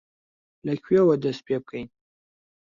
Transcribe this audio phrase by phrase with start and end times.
[0.67, 1.87] لەکوێوە دەست پێ بکەین؟